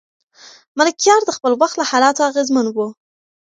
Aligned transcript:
ملکیار 0.77 1.21
د 1.25 1.29
خپل 1.37 1.51
وخت 1.61 1.75
له 1.77 1.85
حالاتو 1.91 2.27
اغېزمن 2.29 2.65
و. 2.71 2.77